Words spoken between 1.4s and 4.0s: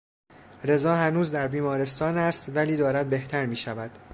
بیمارستان است ولی دارد بهتر میشود.